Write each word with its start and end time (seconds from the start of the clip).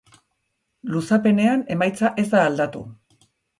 Luzapenean, 0.93 1.63
emaitza 1.77 2.13
ez 2.25 2.27
da 2.35 2.43
aldatu. 2.49 2.85